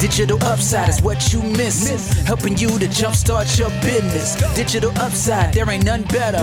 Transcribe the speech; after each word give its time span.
Digital 0.00 0.38
upside 0.44 0.88
is 0.88 1.02
what 1.02 1.32
you 1.32 1.42
miss. 1.42 1.88
Helping 2.24 2.56
you 2.56 2.68
to 2.78 2.86
jumpstart 2.86 3.58
your 3.58 3.70
business. 3.82 4.36
Digital 4.54 4.92
upside, 4.92 5.52
there 5.52 5.68
ain't 5.68 5.84
none 5.84 6.04
better. 6.04 6.38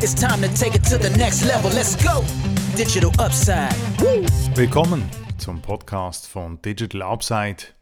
It's 0.00 0.14
time 0.14 0.40
to 0.40 0.48
take 0.54 0.74
it 0.74 0.84
to 0.84 0.96
the 0.96 1.10
next 1.10 1.44
level. 1.44 1.70
Let's 1.70 1.96
go. 1.96 2.24
Digital 2.74 3.10
upside. 3.18 3.74
Willkommen 4.56 5.02
zum 5.36 5.60
Podcast 5.60 6.26
von 6.26 6.62
Digital 6.62 7.02
Upside, 7.02 7.74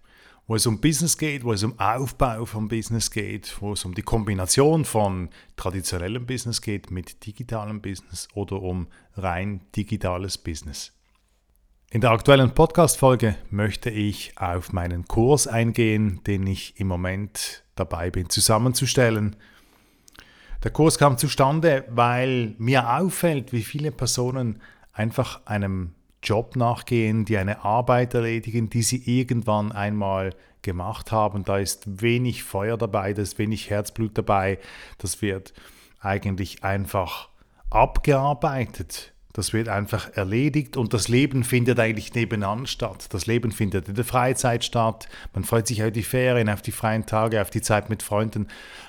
wo 0.48 0.56
es 0.56 0.66
um 0.66 0.80
Business 0.80 1.16
geht, 1.16 1.44
wo 1.44 1.52
es 1.52 1.62
um 1.62 1.78
Aufbau 1.78 2.44
von 2.44 2.66
Business 2.66 3.08
geht, 3.12 3.62
wo 3.62 3.74
es 3.74 3.84
um 3.84 3.94
die 3.94 4.02
Kombination 4.02 4.84
von 4.84 5.28
traditionellem 5.54 6.26
Business 6.26 6.60
geht 6.60 6.90
mit 6.90 7.24
digitalem 7.26 7.80
Business 7.80 8.26
oder 8.34 8.60
um 8.60 8.88
rein 9.16 9.60
digitales 9.76 10.36
Business. 10.36 10.90
In 11.94 12.00
der 12.00 12.12
aktuellen 12.12 12.54
Podcast-Folge 12.54 13.34
möchte 13.50 13.90
ich 13.90 14.32
auf 14.38 14.72
meinen 14.72 15.06
Kurs 15.06 15.46
eingehen, 15.46 16.22
den 16.26 16.46
ich 16.46 16.80
im 16.80 16.86
Moment 16.86 17.64
dabei 17.74 18.10
bin 18.10 18.30
zusammenzustellen. 18.30 19.36
Der 20.64 20.70
Kurs 20.70 20.96
kam 20.96 21.18
zustande, 21.18 21.84
weil 21.90 22.54
mir 22.56 22.96
auffällt, 22.96 23.52
wie 23.52 23.62
viele 23.62 23.92
Personen 23.92 24.62
einfach 24.94 25.44
einem 25.44 25.92
Job 26.22 26.56
nachgehen, 26.56 27.26
die 27.26 27.36
eine 27.36 27.62
Arbeit 27.62 28.14
erledigen, 28.14 28.70
die 28.70 28.82
sie 28.82 29.02
irgendwann 29.04 29.70
einmal 29.70 30.34
gemacht 30.62 31.12
haben. 31.12 31.44
Da 31.44 31.58
ist 31.58 32.00
wenig 32.00 32.42
Feuer 32.42 32.78
dabei, 32.78 33.12
da 33.12 33.20
ist 33.20 33.38
wenig 33.38 33.68
Herzblut 33.68 34.16
dabei. 34.16 34.58
Das 34.96 35.20
wird 35.20 35.52
eigentlich 36.00 36.64
einfach 36.64 37.28
abgearbeitet. 37.68 39.11
Das 39.32 39.52
wird 39.52 39.68
einfach 39.68 40.10
erledigt 40.14 40.76
und 40.76 40.92
das 40.92 41.08
Leben 41.08 41.42
findet 41.42 41.80
eigentlich 41.80 42.14
nebenan 42.14 42.66
statt. 42.66 43.06
Das 43.10 43.26
Leben 43.26 43.50
findet 43.50 43.88
in 43.88 43.94
der 43.94 44.04
Freizeit 44.04 44.64
statt. 44.64 45.08
Man 45.32 45.44
freut 45.44 45.66
sich 45.66 45.82
auf 45.82 45.92
die 45.92 46.02
Ferien, 46.02 46.50
auf 46.50 46.60
die 46.60 46.72
freien 46.72 47.06
Tage, 47.06 47.40
auf 47.40 47.50
die 47.50 47.62
Zeit 47.62 47.88
mit 47.88 48.02
Freunden, 48.02 48.48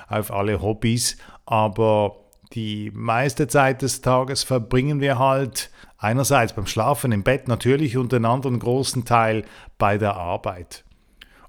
auf 0.10 0.32
alle 0.32 0.62
Hobbys. 0.62 1.18
Aber 1.46 2.18
die 2.54 2.92
meiste 2.94 3.48
Zeit 3.48 3.82
des 3.82 4.02
Tages 4.02 4.44
verbringen 4.44 5.00
wir 5.00 5.18
halt 5.18 5.72
einerseits 5.98 6.54
beim 6.54 6.68
Schlafen 6.68 7.14
im 7.14 7.24
Bett 7.24 7.48
natürlich 7.48 7.96
und 7.96 8.12
den 8.12 8.26
anderen 8.26 8.60
großen 8.60 9.06
Teil 9.06 9.46
bei 9.78 9.98
der 9.98 10.18
Arbeit. 10.18 10.84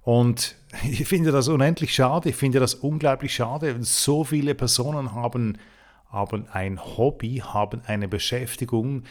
Und 0.03 0.55
ich 0.84 1.06
finde 1.06 1.33
das 1.33 1.48
unendlich 1.48 1.95
schade, 1.95 2.29
ich 2.29 2.36
finde 2.36 2.61
das 2.61 2.75
unglaublich 2.75 3.34
schade. 3.34 3.77
So 3.81 4.23
viele 4.23 4.55
Personen 4.55 5.12
haben 5.12 5.58
haben 6.15 6.47
ein 6.51 6.81
Hobby, 6.83 7.43
haben 7.45 7.83
eine 7.87 8.09
Beschäftigung, 8.09 9.03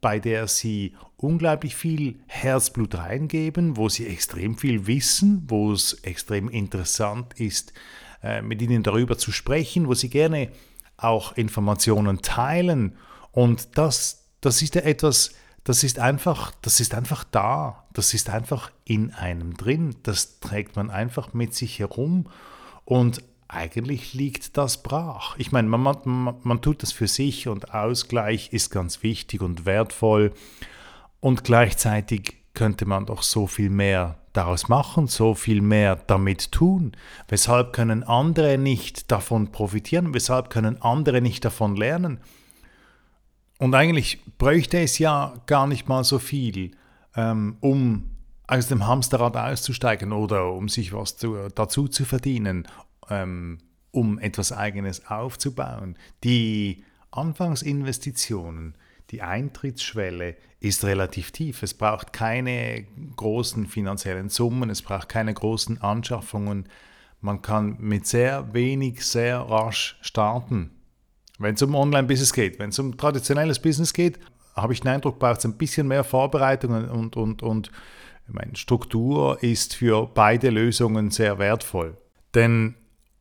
bei 0.00 0.18
der 0.18 0.48
sie 0.48 0.94
unglaublich 1.16 1.76
viel 1.76 2.18
Herzblut 2.26 2.96
reingeben, 2.96 3.76
wo 3.76 3.88
sie 3.88 4.06
extrem 4.06 4.56
viel 4.56 4.86
wissen, 4.86 5.44
wo 5.46 5.72
es 5.72 5.94
extrem 6.02 6.48
interessant 6.48 7.38
ist, 7.38 7.72
äh, 8.22 8.42
mit 8.42 8.60
ihnen 8.62 8.82
darüber 8.82 9.16
zu 9.16 9.30
sprechen, 9.30 9.86
wo 9.86 9.94
sie 9.94 10.10
gerne 10.10 10.50
auch 10.96 11.36
Informationen 11.36 12.22
teilen. 12.22 12.96
Und 13.32 13.78
das, 13.78 14.24
das 14.40 14.60
ist 14.62 14.74
ja 14.74 14.82
etwas, 14.82 15.34
das 15.64 15.84
ist 15.84 15.98
einfach, 15.98 16.52
das 16.62 16.80
ist 16.80 16.94
einfach 16.94 17.24
da, 17.24 17.84
das 17.92 18.14
ist 18.14 18.30
einfach 18.30 18.70
in 18.84 19.12
einem 19.12 19.54
drin, 19.56 19.96
das 20.02 20.40
trägt 20.40 20.76
man 20.76 20.90
einfach 20.90 21.32
mit 21.32 21.54
sich 21.54 21.78
herum. 21.78 22.26
Und 22.84 23.22
eigentlich 23.52 24.14
liegt 24.14 24.56
das 24.56 24.82
brach. 24.82 25.34
Ich 25.36 25.50
meine, 25.50 25.68
man, 25.68 25.82
man, 25.82 26.34
man 26.42 26.62
tut 26.62 26.82
das 26.82 26.92
für 26.92 27.08
sich 27.08 27.48
und 27.48 27.74
Ausgleich 27.74 28.52
ist 28.52 28.70
ganz 28.70 29.02
wichtig 29.02 29.40
und 29.40 29.66
wertvoll. 29.66 30.32
Und 31.18 31.42
gleichzeitig 31.42 32.36
könnte 32.54 32.86
man 32.86 33.06
doch 33.06 33.22
so 33.22 33.48
viel 33.48 33.68
mehr 33.68 34.18
daraus 34.32 34.68
machen, 34.68 35.08
so 35.08 35.34
viel 35.34 35.62
mehr 35.62 35.96
damit 35.96 36.52
tun. 36.52 36.92
Weshalb 37.26 37.72
können 37.72 38.04
andere 38.04 38.56
nicht 38.56 39.10
davon 39.10 39.50
profitieren? 39.50 40.14
Weshalb 40.14 40.50
können 40.50 40.80
andere 40.80 41.20
nicht 41.20 41.44
davon 41.44 41.74
lernen? 41.74 42.20
Und 43.58 43.74
eigentlich 43.74 44.20
bräuchte 44.38 44.78
es 44.78 44.98
ja 44.98 45.34
gar 45.46 45.66
nicht 45.66 45.88
mal 45.88 46.04
so 46.04 46.20
viel, 46.20 46.70
ähm, 47.16 47.56
um 47.60 48.10
aus 48.46 48.68
dem 48.68 48.86
Hamsterrad 48.86 49.36
auszusteigen 49.36 50.12
oder 50.12 50.52
um 50.52 50.68
sich 50.68 50.92
was 50.92 51.16
zu, 51.16 51.48
dazu 51.54 51.88
zu 51.88 52.04
verdienen 52.04 52.66
ähm, 53.10 53.58
um 53.90 54.18
etwas 54.18 54.52
Eigenes 54.52 55.06
aufzubauen. 55.06 55.96
Die 56.24 56.84
Anfangsinvestitionen, 57.10 58.74
die 59.10 59.22
Eintrittsschwelle 59.22 60.36
ist 60.60 60.84
relativ 60.84 61.32
tief. 61.32 61.62
Es 61.62 61.74
braucht 61.74 62.12
keine 62.12 62.86
großen 63.16 63.66
finanziellen 63.66 64.28
Summen, 64.28 64.70
es 64.70 64.82
braucht 64.82 65.08
keine 65.08 65.34
großen 65.34 65.80
Anschaffungen. 65.80 66.68
Man 67.20 67.42
kann 67.42 67.76
mit 67.80 68.06
sehr 68.06 68.54
wenig 68.54 69.04
sehr 69.04 69.40
rasch 69.40 69.98
starten. 70.00 70.70
Wenn 71.38 71.54
es 71.54 71.62
um 71.62 71.74
Online-Business 71.74 72.32
geht, 72.32 72.58
wenn 72.58 72.70
es 72.70 72.78
um 72.78 72.96
traditionelles 72.96 73.58
Business 73.60 73.92
geht, 73.92 74.20
habe 74.54 74.72
ich 74.72 74.80
den 74.80 74.88
Eindruck, 74.88 75.18
braucht 75.18 75.38
es 75.38 75.44
ein 75.46 75.56
bisschen 75.56 75.88
mehr 75.88 76.04
Vorbereitungen 76.04 76.88
und, 76.88 77.16
und, 77.16 77.42
und 77.42 77.70
meine, 78.32 78.56
Struktur 78.56 79.42
ist 79.42 79.74
für 79.74 80.06
beide 80.06 80.50
Lösungen 80.50 81.10
sehr 81.10 81.38
wertvoll. 81.38 81.96
Denn 82.34 82.74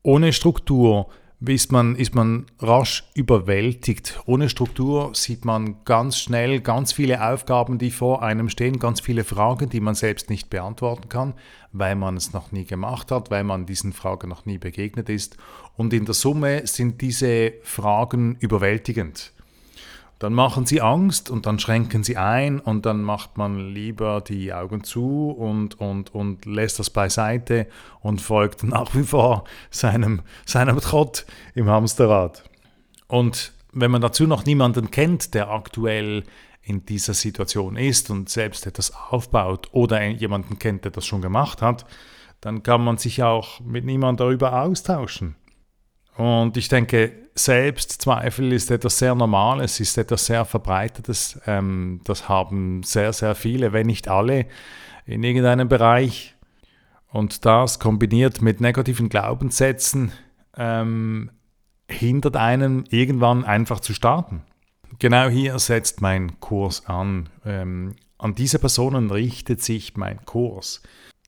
ohne 0.04 0.34
Struktur 0.34 1.10
ist 1.46 1.72
man, 1.72 1.96
ist 1.96 2.16
man 2.16 2.48
rasch 2.60 3.06
überwältigt. 3.14 4.20
Ohne 4.26 4.50
Struktur 4.50 5.12
sieht 5.14 5.46
man 5.46 5.78
ganz 5.86 6.18
schnell 6.18 6.60
ganz 6.60 6.92
viele 6.92 7.26
Aufgaben, 7.26 7.78
die 7.78 7.92
vor 7.92 8.22
einem 8.22 8.50
stehen, 8.50 8.80
ganz 8.80 9.00
viele 9.00 9.24
Fragen, 9.24 9.70
die 9.70 9.80
man 9.80 9.96
selbst 9.96 10.30
nicht 10.30 10.50
beantworten 10.50 11.08
kann, 11.08 11.34
weil 11.72 11.96
man 11.96 12.18
es 12.18 12.34
noch 12.34 12.52
nie 12.52 12.66
gemacht 12.66 13.12
hat, 13.12 13.32
weil 13.32 13.46
man 13.46 13.66
diesen 13.66 13.94
Fragen 13.94 14.28
noch 14.28 14.46
nie 14.46 14.58
begegnet 14.58 15.08
ist. 15.08 15.38
Und 15.78 15.94
in 15.94 16.06
der 16.06 16.14
Summe 16.14 16.68
sind 16.68 17.00
diese 17.00 17.54
Fragen 17.64 18.36
überwältigend. 18.40 19.32
Dann 20.20 20.34
machen 20.34 20.66
sie 20.66 20.82
Angst 20.82 21.30
und 21.30 21.46
dann 21.46 21.60
schränken 21.60 22.04
sie 22.04 22.18
ein 22.18 22.60
und 22.60 22.86
dann 22.86 23.02
macht 23.02 23.38
man 23.38 23.70
lieber 23.74 24.20
die 24.20 24.54
Augen 24.54 24.84
zu 24.84 25.32
und, 25.32 25.80
und, 25.80 26.14
und 26.14 26.46
lässt 26.46 26.78
das 26.78 26.90
beiseite 26.90 27.68
und 28.02 28.22
folgt 28.22 28.64
nach 28.66 28.94
wie 28.94 29.04
vor 29.04 29.46
seinem, 29.72 30.22
seinem 30.46 30.80
Trott 30.82 31.26
im 31.56 31.70
Hamsterrad. 31.70 32.44
Und 33.08 33.54
wenn 33.72 33.92
man 33.92 34.02
dazu 34.02 34.28
noch 34.28 34.46
niemanden 34.46 34.92
kennt, 34.92 35.34
der 35.34 35.50
aktuell 35.50 36.26
in 36.62 36.86
dieser 36.86 37.14
Situation 37.14 37.78
ist 37.78 38.10
und 38.10 38.30
selbst 38.30 38.68
etwas 38.68 38.94
aufbaut 39.10 39.70
oder 39.72 40.06
jemanden 40.06 40.60
kennt, 40.60 40.84
der 40.84 40.92
das 40.92 41.06
schon 41.06 41.22
gemacht 41.22 41.62
hat, 41.62 41.86
dann 42.42 42.62
kann 42.62 42.84
man 42.84 42.98
sich 42.98 43.24
auch 43.24 43.62
mit 43.62 43.86
niemandem 43.86 44.26
darüber 44.26 44.62
austauschen. 44.62 45.36
Und 46.20 46.58
ich 46.58 46.68
denke, 46.68 47.14
Selbstzweifel 47.34 48.52
ist 48.52 48.72
etwas 48.72 48.98
sehr 48.98 49.16
Normales, 49.16 49.80
ist 49.80 49.98
etwas 49.98 50.26
sehr 50.26 50.44
Verbreitetes. 50.44 51.40
Ähm, 51.48 52.02
das 52.04 52.28
haben 52.28 52.84
sehr, 52.84 53.14
sehr 53.14 53.36
viele, 53.36 53.72
wenn 53.72 53.88
nicht 53.88 54.10
alle, 54.10 54.46
in 55.06 55.24
irgendeinem 55.24 55.70
Bereich. 55.70 56.36
Und 57.08 57.46
das 57.46 57.80
kombiniert 57.80 58.42
mit 58.42 58.60
negativen 58.60 59.08
Glaubenssätzen 59.08 60.12
ähm, 60.58 61.32
hindert 61.90 62.36
einen 62.36 62.84
irgendwann 62.90 63.46
einfach 63.46 63.80
zu 63.80 63.94
starten. 63.94 64.42
Genau 65.00 65.30
hier 65.30 65.58
setzt 65.58 66.02
mein 66.02 66.42
Kurs 66.42 66.86
an. 66.86 67.30
Ähm, 67.46 67.96
an 68.18 68.36
diese 68.36 68.60
Personen 68.60 69.10
richtet 69.10 69.64
sich 69.64 69.96
mein 69.96 70.26
Kurs. 70.26 70.84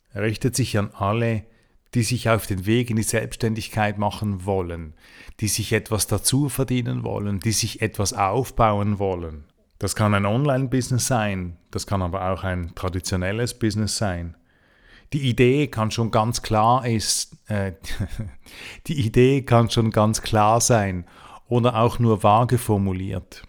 Er 0.09 0.23
richtet 0.23 0.57
sich 0.57 0.77
an 0.77 0.91
alle, 0.93 1.45
die 1.93 2.03
sich 2.03 2.29
auf 2.29 2.47
den 2.47 2.65
Weg 2.65 2.89
in 2.89 2.95
die 2.95 3.03
Selbstständigkeit 3.03 3.97
machen 3.97 4.45
wollen, 4.45 4.93
die 5.39 5.47
sich 5.47 5.73
etwas 5.73 6.07
dazu 6.07 6.49
verdienen 6.49 7.03
wollen, 7.03 7.39
die 7.39 7.51
sich 7.51 7.81
etwas 7.81 8.13
aufbauen 8.13 8.99
wollen. 8.99 9.45
Das 9.79 9.95
kann 9.95 10.13
ein 10.13 10.25
Online-Business 10.25 11.07
sein, 11.07 11.57
das 11.71 11.87
kann 11.87 12.01
aber 12.01 12.31
auch 12.31 12.43
ein 12.43 12.73
traditionelles 12.75 13.57
Business 13.57 13.97
sein. 13.97 14.37
Die 15.13 15.27
Idee 15.27 15.67
kann 15.67 15.91
schon 15.91 16.11
ganz 16.11 16.41
klar 16.41 16.85
ist, 16.87 17.35
äh, 17.47 17.73
die 18.87 19.05
Idee 19.05 19.41
kann 19.41 19.69
schon 19.69 19.91
ganz 19.91 20.21
klar 20.21 20.61
sein 20.61 21.05
oder 21.47 21.75
auch 21.75 21.99
nur 21.99 22.23
vage 22.23 22.57
formuliert. 22.57 23.43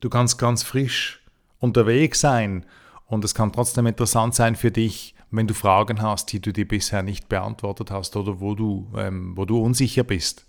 Du 0.00 0.08
kannst 0.08 0.38
ganz 0.38 0.62
frisch 0.62 1.22
unterwegs 1.58 2.20
sein 2.20 2.64
und 3.06 3.24
es 3.24 3.34
kann 3.34 3.52
trotzdem 3.52 3.86
interessant 3.86 4.34
sein 4.34 4.56
für 4.56 4.70
dich, 4.70 5.14
wenn 5.32 5.46
du 5.46 5.54
Fragen 5.54 6.00
hast, 6.02 6.30
die 6.32 6.40
du 6.40 6.52
dir 6.52 6.68
bisher 6.68 7.02
nicht 7.02 7.28
beantwortet 7.28 7.90
hast 7.90 8.16
oder 8.16 8.40
wo 8.40 8.54
du, 8.54 8.92
ähm, 8.96 9.36
wo 9.36 9.44
du 9.44 9.58
unsicher 9.58 10.04
bist. 10.04 10.46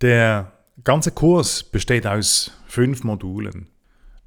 Der 0.00 0.52
ganze 0.84 1.12
Kurs 1.12 1.62
besteht 1.62 2.06
aus 2.06 2.50
fünf 2.66 3.04
Modulen. 3.04 3.68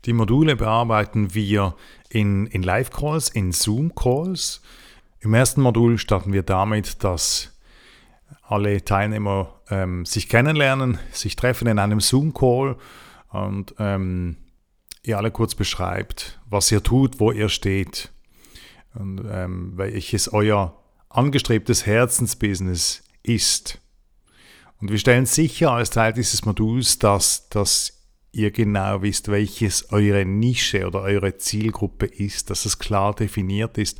Die 0.05 0.13
Module 0.13 0.55
bearbeiten 0.55 1.35
wir 1.35 1.75
in, 2.09 2.47
in 2.47 2.63
Live-Calls, 2.63 3.29
in 3.29 3.51
Zoom-Calls. 3.51 4.61
Im 5.19 5.33
ersten 5.33 5.61
Modul 5.61 5.97
starten 5.97 6.33
wir 6.33 6.41
damit, 6.41 7.03
dass 7.03 7.51
alle 8.47 8.83
Teilnehmer 8.83 9.59
ähm, 9.69 10.05
sich 10.05 10.27
kennenlernen, 10.27 10.97
sich 11.11 11.35
treffen 11.35 11.67
in 11.67 11.79
einem 11.79 11.99
Zoom-Call 11.99 12.77
und 13.29 13.75
ähm, 13.77 14.37
ihr 15.03 15.17
alle 15.17 15.31
kurz 15.31 15.53
beschreibt, 15.53 16.39
was 16.49 16.71
ihr 16.71 16.81
tut, 16.81 17.19
wo 17.19 17.31
ihr 17.31 17.49
steht 17.49 18.11
und 18.93 19.21
ähm, 19.29 19.73
welches 19.75 20.31
euer 20.31 20.77
angestrebtes 21.09 21.85
Herzensbusiness 21.85 23.03
ist. 23.23 23.79
Und 24.79 24.89
wir 24.91 24.97
stellen 24.97 25.25
sicher 25.25 25.71
als 25.71 25.91
Teil 25.91 26.13
dieses 26.13 26.45
Moduls, 26.45 26.97
dass, 26.99 27.47
dass 27.49 28.01
ihr 28.31 28.51
genau 28.51 29.01
wisst, 29.01 29.27
welches 29.27 29.91
eure 29.91 30.25
Nische 30.25 30.87
oder 30.87 31.01
eure 31.01 31.37
Zielgruppe 31.37 32.05
ist, 32.05 32.49
dass 32.49 32.65
es 32.65 32.79
klar 32.79 33.13
definiert 33.13 33.77
ist, 33.77 33.99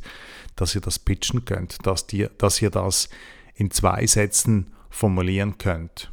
dass 0.56 0.74
ihr 0.74 0.80
das 0.80 0.98
pitchen 0.98 1.44
könnt, 1.44 1.86
dass, 1.86 2.06
ihr, 2.12 2.30
dass 2.38 2.60
ihr 2.60 2.70
das 2.70 3.08
in 3.54 3.70
zwei 3.70 4.06
Sätzen 4.06 4.72
formulieren 4.90 5.58
könnt. 5.58 6.10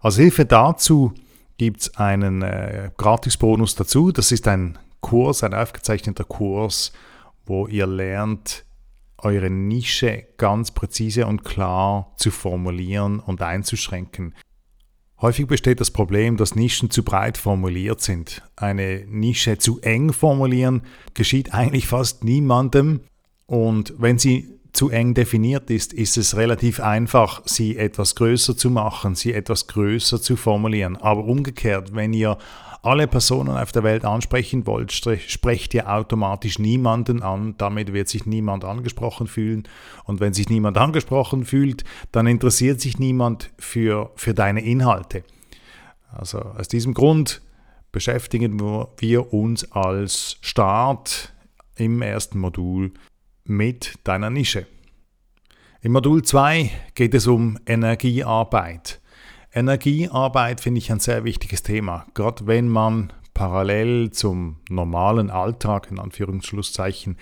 Als 0.00 0.16
Hilfe 0.16 0.44
dazu 0.44 1.12
gibt 1.56 1.82
es 1.82 1.96
einen 1.96 2.42
äh, 2.42 2.90
Gratisbonus 2.96 3.74
dazu. 3.74 4.12
Das 4.12 4.32
ist 4.32 4.48
ein 4.48 4.78
Kurs, 5.00 5.42
ein 5.44 5.54
aufgezeichneter 5.54 6.24
Kurs, 6.24 6.92
wo 7.46 7.66
ihr 7.66 7.86
lernt, 7.86 8.64
eure 9.18 9.50
Nische 9.50 10.26
ganz 10.36 10.70
präzise 10.70 11.26
und 11.26 11.44
klar 11.44 12.12
zu 12.16 12.30
formulieren 12.30 13.20
und 13.20 13.42
einzuschränken. 13.42 14.34
Häufig 15.20 15.46
besteht 15.46 15.80
das 15.80 15.90
Problem, 15.90 16.36
dass 16.36 16.54
Nischen 16.54 16.90
zu 16.90 17.02
breit 17.02 17.38
formuliert 17.38 18.00
sind. 18.00 18.42
Eine 18.56 19.06
Nische 19.08 19.58
zu 19.58 19.80
eng 19.80 20.12
formulieren 20.12 20.82
geschieht 21.14 21.54
eigentlich 21.54 21.86
fast 21.86 22.24
niemandem. 22.24 23.00
Und 23.46 23.94
wenn 23.96 24.18
sie 24.18 24.58
zu 24.72 24.90
eng 24.90 25.14
definiert 25.14 25.70
ist, 25.70 25.92
ist 25.92 26.18
es 26.18 26.36
relativ 26.36 26.80
einfach, 26.80 27.42
sie 27.46 27.76
etwas 27.76 28.16
größer 28.16 28.56
zu 28.56 28.70
machen, 28.70 29.14
sie 29.14 29.32
etwas 29.32 29.68
größer 29.68 30.20
zu 30.20 30.36
formulieren. 30.36 30.96
Aber 30.96 31.24
umgekehrt, 31.24 31.94
wenn 31.94 32.12
ihr 32.12 32.36
alle 32.84 33.06
Personen 33.06 33.56
auf 33.56 33.72
der 33.72 33.82
Welt 33.82 34.04
ansprechen 34.04 34.66
wollt, 34.66 34.92
sprecht 34.92 35.74
ihr 35.74 35.90
automatisch 35.90 36.58
niemanden 36.58 37.22
an. 37.22 37.54
Damit 37.58 37.92
wird 37.92 38.08
sich 38.08 38.26
niemand 38.26 38.64
angesprochen 38.64 39.26
fühlen. 39.26 39.64
Und 40.04 40.20
wenn 40.20 40.34
sich 40.34 40.48
niemand 40.48 40.76
angesprochen 40.78 41.44
fühlt, 41.44 41.84
dann 42.12 42.26
interessiert 42.26 42.80
sich 42.80 42.98
niemand 42.98 43.50
für, 43.58 44.10
für 44.16 44.34
deine 44.34 44.62
Inhalte. 44.64 45.24
Also 46.10 46.38
aus 46.38 46.68
diesem 46.68 46.94
Grund 46.94 47.42
beschäftigen 47.90 48.60
wir 48.98 49.32
uns 49.32 49.70
als 49.72 50.36
Start 50.40 51.32
im 51.76 52.02
ersten 52.02 52.38
Modul 52.38 52.92
mit 53.44 53.94
deiner 54.04 54.30
Nische. 54.30 54.66
Im 55.80 55.92
Modul 55.92 56.22
2 56.22 56.70
geht 56.94 57.14
es 57.14 57.26
um 57.26 57.58
Energiearbeit. 57.66 59.00
Energiearbeit 59.54 60.60
finde 60.60 60.78
ich 60.78 60.90
ein 60.90 61.00
sehr 61.00 61.24
wichtiges 61.24 61.62
Thema, 61.62 62.06
gerade 62.14 62.46
wenn 62.46 62.68
man 62.68 63.12
parallel 63.34 64.10
zum 64.10 64.56
normalen 64.68 65.30
Alltag, 65.30 65.88
in 65.90 65.98
Anführungsschlusszeichen, 65.98 67.16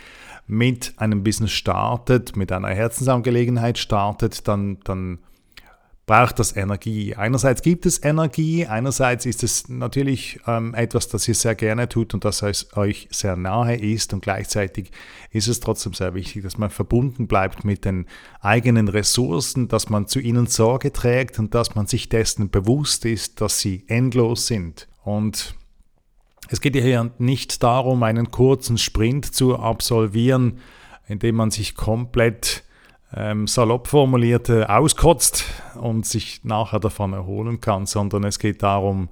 mit 0.46 0.94
einem 0.96 1.22
Business 1.22 1.52
startet, 1.52 2.36
mit 2.36 2.52
einer 2.52 2.68
Herzensangelegenheit 2.68 3.78
startet, 3.78 4.48
dann, 4.48 4.78
dann 4.84 5.18
braucht 6.12 6.38
das 6.40 6.54
Energie. 6.54 7.16
Einerseits 7.16 7.62
gibt 7.62 7.86
es 7.86 8.04
Energie, 8.04 8.66
einerseits 8.66 9.24
ist 9.24 9.42
es 9.42 9.70
natürlich 9.70 10.40
ähm, 10.46 10.74
etwas, 10.74 11.08
das 11.08 11.26
ihr 11.26 11.34
sehr 11.34 11.54
gerne 11.54 11.88
tut 11.88 12.12
und 12.12 12.26
das 12.26 12.42
euch 12.42 13.08
sehr 13.10 13.34
nahe 13.34 13.76
ist 13.76 14.12
und 14.12 14.20
gleichzeitig 14.20 14.90
ist 15.30 15.48
es 15.48 15.60
trotzdem 15.60 15.94
sehr 15.94 16.12
wichtig, 16.12 16.42
dass 16.42 16.58
man 16.58 16.68
verbunden 16.68 17.28
bleibt 17.28 17.64
mit 17.64 17.86
den 17.86 18.04
eigenen 18.42 18.88
Ressourcen, 18.88 19.68
dass 19.68 19.88
man 19.88 20.06
zu 20.06 20.20
ihnen 20.20 20.48
Sorge 20.48 20.92
trägt 20.92 21.38
und 21.38 21.54
dass 21.54 21.74
man 21.76 21.86
sich 21.86 22.10
dessen 22.10 22.50
bewusst 22.50 23.06
ist, 23.06 23.40
dass 23.40 23.60
sie 23.60 23.84
endlos 23.86 24.46
sind. 24.46 24.88
Und 25.04 25.54
es 26.50 26.60
geht 26.60 26.76
hier 26.76 27.10
nicht 27.16 27.62
darum, 27.62 28.02
einen 28.02 28.30
kurzen 28.30 28.76
Sprint 28.76 29.34
zu 29.34 29.58
absolvieren, 29.58 30.58
indem 31.08 31.36
man 31.36 31.50
sich 31.50 31.74
komplett 31.74 32.64
ähm, 33.14 33.46
salopp 33.46 33.88
formulierte 33.88 34.68
auskotzt 34.70 35.44
und 35.74 36.06
sich 36.06 36.44
nachher 36.44 36.80
davon 36.80 37.12
erholen 37.12 37.60
kann, 37.60 37.86
sondern 37.86 38.24
es 38.24 38.38
geht 38.38 38.62
darum, 38.62 39.08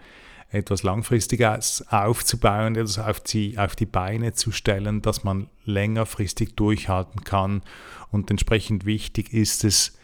etwas 0.51 0.83
Langfristiges 0.83 1.85
aufzubauen, 1.91 2.75
etwas 2.75 2.99
auf 2.99 3.21
die, 3.21 3.57
auf 3.57 3.77
die 3.77 3.87
Beine 3.87 4.33
zu 4.33 4.51
stellen, 4.51 5.01
dass 5.01 5.23
man 5.23 5.49
längerfristig 5.65 6.57
durchhalten 6.57 7.23
kann. 7.23 7.63
Und 8.11 8.31
entsprechend 8.31 8.85
wichtig 8.85 9.33
ist 9.33 9.65
es, 9.65 9.97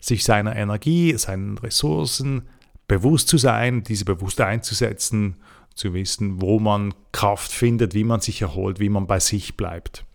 sich 0.00 0.24
seiner 0.24 0.56
Energie, 0.56 1.16
seinen 1.18 1.58
Ressourcen 1.58 2.48
bewusst 2.88 3.28
zu 3.28 3.38
sein, 3.38 3.82
diese 3.82 4.04
bewusst 4.04 4.40
einzusetzen, 4.40 5.36
zu 5.74 5.92
wissen, 5.92 6.40
wo 6.40 6.58
man 6.58 6.94
Kraft 7.12 7.52
findet, 7.52 7.92
wie 7.92 8.04
man 8.04 8.20
sich 8.20 8.40
erholt, 8.40 8.80
wie 8.80 8.88
man 8.88 9.06
bei 9.06 9.20
sich 9.20 9.56
bleibt. 9.56 10.05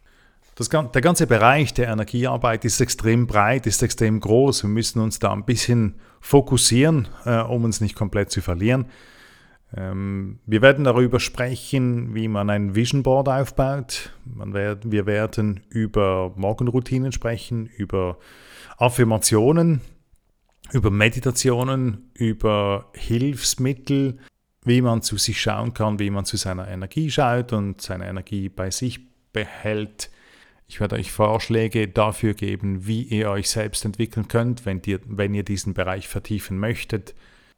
Das, 0.55 0.69
der 0.69 1.01
ganze 1.01 1.27
Bereich 1.27 1.73
der 1.73 1.87
Energiearbeit 1.87 2.65
ist 2.65 2.81
extrem 2.81 3.25
breit, 3.25 3.65
ist 3.67 3.81
extrem 3.81 4.19
groß. 4.19 4.63
Wir 4.63 4.69
müssen 4.69 4.99
uns 4.99 5.19
da 5.19 5.31
ein 5.31 5.45
bisschen 5.45 5.95
fokussieren, 6.19 7.07
äh, 7.25 7.39
um 7.39 7.63
uns 7.63 7.81
nicht 7.81 7.95
komplett 7.95 8.31
zu 8.31 8.41
verlieren. 8.41 8.85
Ähm, 9.75 10.39
wir 10.45 10.61
werden 10.61 10.83
darüber 10.83 11.19
sprechen, 11.19 12.13
wie 12.13 12.27
man 12.27 12.49
ein 12.49 12.75
Vision 12.75 13.03
Board 13.03 13.29
aufbaut. 13.29 14.13
Werd, 14.25 14.91
wir 14.91 15.05
werden 15.05 15.61
über 15.69 16.33
Morgenroutinen 16.35 17.11
sprechen, 17.11 17.67
über 17.67 18.17
Affirmationen, 18.77 19.81
über 20.73 20.91
Meditationen, 20.91 22.11
über 22.13 22.91
Hilfsmittel, 22.93 24.17
wie 24.63 24.81
man 24.81 25.01
zu 25.01 25.17
sich 25.17 25.41
schauen 25.41 25.73
kann, 25.73 25.99
wie 25.99 26.09
man 26.09 26.25
zu 26.25 26.37
seiner 26.37 26.67
Energie 26.67 27.09
schaut 27.09 27.53
und 27.53 27.81
seine 27.81 28.07
Energie 28.07 28.49
bei 28.49 28.69
sich 28.69 28.99
behält 29.31 30.11
ich 30.71 30.79
werde 30.79 30.95
euch 30.95 31.11
Vorschläge 31.11 31.89
dafür 31.89 32.33
geben, 32.33 32.87
wie 32.87 33.01
ihr 33.01 33.29
euch 33.29 33.49
selbst 33.49 33.83
entwickeln 33.83 34.29
könnt, 34.29 34.65
wenn 34.65 34.81
ihr, 34.85 35.01
wenn 35.05 35.33
ihr 35.33 35.43
diesen 35.43 35.73
Bereich 35.73 36.07
vertiefen 36.07 36.57
möchtet. 36.57 37.13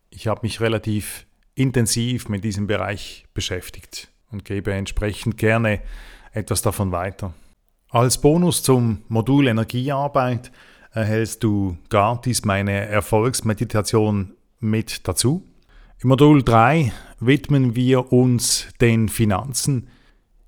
Ich 0.10 0.25
habe 0.25 0.39
mich 0.42 0.62
relativ 0.62 1.27
intensiv 1.54 2.27
mit 2.27 2.44
diesem 2.44 2.65
Bereich 2.65 3.27
beschäftigt 3.36 4.12
und 4.31 4.45
gebe 4.45 4.74
entsprechend 4.74 5.38
gerne 5.38 5.81
etwas 6.31 6.63
davon 6.63 6.92
weiter. 6.92 7.36
Als 7.89 8.19
Bonus 8.19 8.63
zum 8.63 9.04
Modul 9.10 9.48
Energiearbeit 9.48 10.51
erhältst 10.89 11.44
du 11.44 11.77
gratis 11.89 12.45
meine 12.45 12.88
Erfolgsmeditation 12.88 14.33
mit 14.59 15.07
dazu. 15.07 15.48
Im 16.01 16.09
Modul 16.09 16.42
3 16.42 16.92
widmen 17.19 17.75
wir 17.75 18.12
uns 18.12 18.69
den 18.81 19.07
Finanzen. 19.07 19.88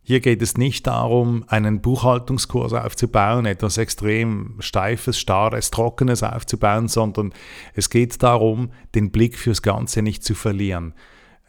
Hier 0.07 0.19
geht 0.19 0.43
es 0.43 0.55
nicht 0.55 0.85
darum, 0.85 1.45
einen 1.47 1.81
Buchhaltungskurs 1.81 2.73
aufzubauen, 2.73 3.47
etwas 3.47 3.79
extrem 3.79 4.55
Steifes, 4.59 5.17
Starres, 5.17 5.71
Trockenes 5.71 6.21
aufzubauen, 6.21 6.87
sondern 6.87 7.33
es 7.73 7.89
geht 7.89 8.21
darum, 8.21 8.69
den 8.93 9.09
Blick 9.09 9.35
fürs 9.35 9.63
Ganze 9.63 10.03
nicht 10.03 10.23
zu 10.23 10.35
verlieren. 10.35 10.93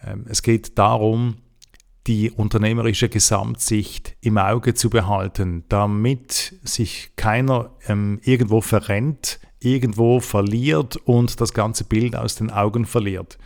Ähm, 0.02 0.24
es 0.26 0.40
geht 0.40 0.78
darum, 0.78 1.36
die 2.06 2.30
unternehmerische 2.30 3.10
Gesamtsicht 3.10 4.16
im 4.22 4.38
Auge 4.38 4.72
zu 4.72 4.88
behalten, 4.88 5.64
damit 5.68 6.54
sich 6.62 7.10
keiner 7.16 7.76
ähm, 7.86 8.20
irgendwo 8.24 8.62
verrennt, 8.62 9.38
irgendwo 9.60 10.20
verliert 10.20 10.96
und 10.96 11.42
das 11.42 11.52
ganze 11.52 11.84
Bild 11.84 12.16
aus 12.16 12.36
den 12.36 12.50
Augen 12.50 12.86
verliert. 12.86 13.36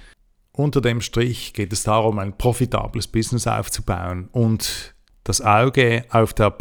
Unter 0.52 0.80
dem 0.80 1.00
Strich 1.00 1.52
geht 1.52 1.72
es 1.72 1.82
darum, 1.82 2.20
ein 2.20 2.38
profitables 2.38 3.08
Business 3.08 3.48
aufzubauen 3.48 4.28
und 4.30 4.94
das 5.24 5.40
Auge 5.40 6.04
auf, 6.10 6.32
der, 6.32 6.56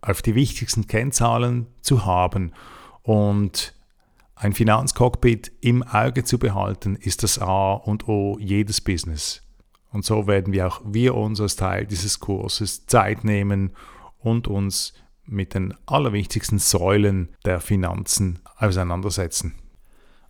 auf 0.00 0.22
die 0.22 0.34
wichtigsten 0.34 0.86
Kennzahlen 0.86 1.66
zu 1.80 2.04
haben 2.04 2.52
und 3.02 3.74
ein 4.36 4.52
Finanzcockpit 4.52 5.52
im 5.60 5.82
Auge 5.82 6.24
zu 6.24 6.38
behalten, 6.38 6.96
ist 6.96 7.22
das 7.22 7.38
A 7.38 7.74
und 7.74 8.08
O 8.08 8.38
jedes 8.40 8.80
Business. 8.80 9.42
Und 9.92 10.04
so 10.04 10.26
werden 10.26 10.52
wir 10.52 10.66
auch 10.66 10.80
wir 10.84 11.14
uns 11.14 11.40
als 11.40 11.56
Teil 11.56 11.86
dieses 11.86 12.18
Kurses 12.18 12.86
Zeit 12.86 13.22
nehmen 13.22 13.72
und 14.18 14.48
uns 14.48 14.92
mit 15.24 15.54
den 15.54 15.74
allerwichtigsten 15.86 16.58
Säulen 16.58 17.28
der 17.44 17.60
Finanzen 17.60 18.40
auseinandersetzen. 18.56 19.54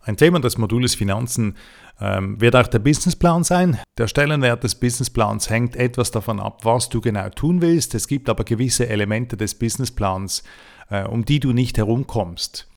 Ein 0.01 0.17
Thema 0.17 0.39
des 0.39 0.59
Modules 0.59 0.93
Finanzen 0.93 1.57
ähm, 1.99 2.39
wird 2.41 2.55
auch 2.55 2.67
der 2.67 2.79
Businessplan 2.79 3.43
sein. 3.43 3.79
Der 3.97 4.07
Stellenwert 4.07 4.63
des 4.63 4.75
Businessplans 4.75 5.49
hängt 5.49 5.75
etwas 5.75 6.11
davon 6.11 6.39
ab, 6.39 6.65
was 6.65 6.89
du 6.89 7.01
genau 7.01 7.29
tun 7.29 7.61
willst. 7.61 7.95
Es 7.95 8.07
gibt 8.07 8.29
aber 8.29 8.43
gewisse 8.43 8.89
Elemente 8.89 9.37
des 9.37 9.55
Businessplans, 9.55 10.43
äh, 10.89 11.03
um 11.03 11.25
die 11.25 11.39
du 11.39 11.53
nicht 11.53 11.77
herumkommst. 11.77 12.67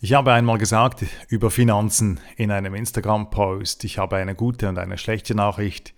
Ich 0.00 0.14
habe 0.14 0.32
einmal 0.32 0.58
gesagt 0.58 1.04
über 1.28 1.50
Finanzen 1.50 2.18
in 2.36 2.50
einem 2.50 2.74
Instagram-Post, 2.74 3.84
ich 3.84 3.98
habe 3.98 4.16
eine 4.16 4.34
gute 4.34 4.68
und 4.68 4.78
eine 4.78 4.98
schlechte 4.98 5.34
Nachricht. 5.34 5.94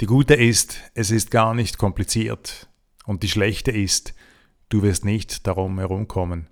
Die 0.00 0.06
gute 0.06 0.34
ist, 0.34 0.80
es 0.94 1.10
ist 1.10 1.30
gar 1.30 1.54
nicht 1.54 1.78
kompliziert. 1.78 2.68
Und 3.06 3.22
die 3.22 3.28
schlechte 3.28 3.70
ist, 3.70 4.14
du 4.68 4.82
wirst 4.82 5.04
nicht 5.04 5.46
darum 5.46 5.78
herumkommen. 5.78 6.48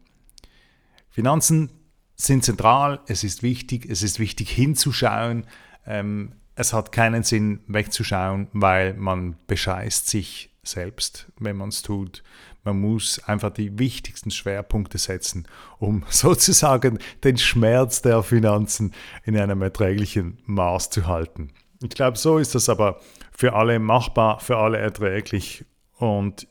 Finanzen 1.11 1.71
sind 2.17 2.45
zentral, 2.45 3.01
es 3.07 3.25
ist 3.25 3.43
wichtig, 3.43 3.87
es 3.89 4.03
ist 4.03 4.19
wichtig 4.19 4.51
hinzuschauen. 4.51 5.47
Ähm, 5.87 6.33
es 6.55 6.73
hat 6.73 6.91
keinen 6.91 7.23
Sinn 7.23 7.61
wegzuschauen, 7.69 8.49
weil 8.53 8.95
man 8.95 9.37
bescheißt 9.47 10.09
sich 10.09 10.51
selbst, 10.63 11.27
wenn 11.39 11.57
man 11.57 11.69
es 11.69 11.83
tut. 11.83 12.23
Man 12.65 12.81
muss 12.81 13.21
einfach 13.21 13.51
die 13.51 13.79
wichtigsten 13.79 14.31
Schwerpunkte 14.31 14.99
setzen, 14.99 15.47
um 15.79 16.05
sozusagen 16.09 16.99
den 17.23 17.37
Schmerz 17.37 18.03
der 18.03 18.23
Finanzen 18.23 18.93
in 19.25 19.39
einem 19.39 19.63
erträglichen 19.63 20.39
Maß 20.47 20.91
zu 20.91 21.07
halten. 21.07 21.53
Ich 21.83 21.91
glaube, 21.91 22.17
so 22.17 22.39
ist 22.39 22.55
das 22.55 22.69
aber 22.69 23.01
für 23.31 23.53
alle 23.53 23.79
machbar, 23.79 24.41
für 24.41 24.57
alle 24.57 24.79
erträglich 24.79 25.65
und 25.99 26.49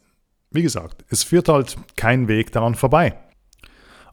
wie 0.51 0.61
gesagt, 0.61 1.03
es 1.09 1.23
führt 1.23 1.49
halt 1.49 1.75
kein 1.97 2.27
Weg 2.27 2.51
daran 2.51 2.75
vorbei. 2.75 3.17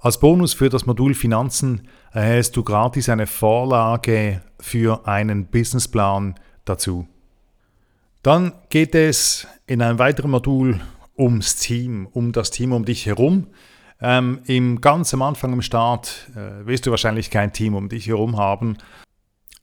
Als 0.03 0.19
Bonus 0.19 0.53
für 0.53 0.69
das 0.69 0.85
Modul 0.85 1.15
Finanzen 1.15 1.87
erhältst 2.11 2.57
du 2.57 2.65
gratis 2.65 3.09
eine 3.09 3.29
Vorlage 3.29 4.43
für 4.59 5.07
einen 5.07 5.47
Businessplan 5.47 6.35
dazu. 6.65 7.07
Dann 8.25 8.53
geht 8.69 8.97
es 8.97 9.47
in 9.69 9.81
einem 9.81 10.01
weiteren 10.01 10.33
Modul 10.33 10.81
ums 11.17 11.55
Team, 11.55 12.09
um 12.11 12.33
das 12.33 12.51
Team 12.51 12.73
um 12.73 12.85
dich 12.85 13.07
herum. 13.07 13.47
Ähm, 14.01 14.41
Im 14.47 14.81
ganz 14.81 15.15
am 15.15 15.23
Anfang 15.23 15.53
im 15.53 15.63
Start 15.63 16.29
äh, 16.35 16.67
wirst 16.67 16.85
du 16.85 16.91
wahrscheinlich 16.91 17.31
kein 17.31 17.53
Team 17.53 17.77
um 17.77 17.89
dich 17.89 18.09
herum 18.09 18.37
haben, 18.37 18.79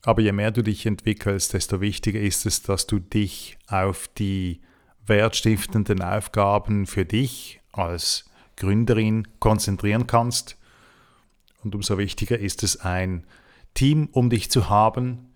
aber 0.04 0.22
je 0.22 0.32
mehr 0.32 0.52
du 0.52 0.64
dich 0.64 0.86
entwickelst, 0.86 1.52
desto 1.52 1.82
wichtiger 1.82 2.22
ist 2.22 2.46
es, 2.46 2.62
dass 2.62 2.88
du 2.88 3.00
dich 3.00 3.58
auf 3.68 4.10
die 4.18 4.62
wertstiftenden 5.06 6.02
Aufgaben 6.02 6.86
für 6.86 7.04
dich 7.04 7.60
als 7.74 8.29
Gründerin 8.60 9.28
konzentrieren 9.40 10.06
kannst. 10.06 10.58
Und 11.64 11.74
umso 11.74 11.98
wichtiger 11.98 12.38
ist 12.38 12.62
es, 12.64 12.78
ein 12.82 13.26
Team 13.74 14.08
um 14.12 14.30
dich 14.30 14.52
zu 14.52 14.70
haben. 14.70 15.34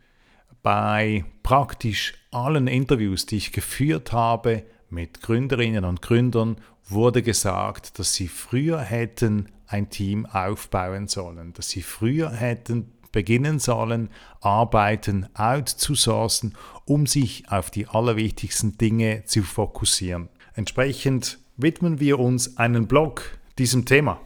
Bei 0.62 1.26
praktisch 1.42 2.14
allen 2.32 2.68
Interviews, 2.68 3.26
die 3.26 3.38
ich 3.38 3.52
geführt 3.52 4.12
habe 4.12 4.64
mit 4.90 5.22
Gründerinnen 5.22 5.84
und 5.84 6.02
Gründern, 6.02 6.58
wurde 6.88 7.24
gesagt, 7.24 7.98
dass 8.00 8.14
sie 8.14 8.28
früher 8.28 8.80
hätten 8.80 9.50
ein 9.68 9.90
Team 9.90 10.26
aufbauen 10.26 11.08
sollen, 11.08 11.54
dass 11.54 11.70
sie 11.70 11.82
früher 11.82 12.30
hätten 12.32 12.92
beginnen 13.12 13.60
sollen, 13.60 14.10
Arbeiten 14.42 15.28
outzusourcen, 15.36 16.56
um 16.86 17.06
sich 17.06 17.50
auf 17.50 17.72
die 17.72 17.88
allerwichtigsten 17.88 18.78
Dinge 18.78 19.24
zu 19.26 19.44
fokussieren. 19.44 20.30
Entsprechend 20.56 21.40
widmen 21.58 22.00
wir 22.00 22.20
uns 22.20 22.58
einen 22.58 22.88
Blog 22.88 23.38
diesem 23.58 23.86
Thema. 23.86 24.20